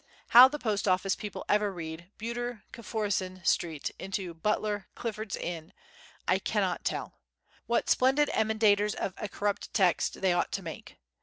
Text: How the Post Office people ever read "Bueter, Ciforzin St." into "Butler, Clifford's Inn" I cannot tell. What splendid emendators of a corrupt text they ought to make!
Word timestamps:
How 0.29 0.47
the 0.47 0.57
Post 0.57 0.87
Office 0.87 1.15
people 1.15 1.45
ever 1.47 1.71
read 1.71 2.09
"Bueter, 2.17 2.63
Ciforzin 2.73 3.45
St." 3.45 3.91
into 3.99 4.33
"Butler, 4.33 4.87
Clifford's 4.95 5.35
Inn" 5.35 5.73
I 6.27 6.39
cannot 6.39 6.83
tell. 6.83 7.19
What 7.67 7.87
splendid 7.87 8.27
emendators 8.29 8.95
of 8.95 9.13
a 9.17 9.29
corrupt 9.29 9.71
text 9.75 10.19
they 10.21 10.33
ought 10.33 10.51
to 10.53 10.63
make! 10.63 10.97